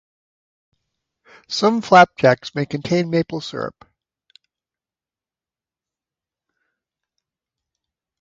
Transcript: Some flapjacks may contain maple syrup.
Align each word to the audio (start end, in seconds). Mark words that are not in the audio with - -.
Some 1.47 1.83
flapjacks 1.83 2.55
may 2.55 2.65
contain 2.65 3.11
maple 3.11 3.39
syrup. 3.39 3.85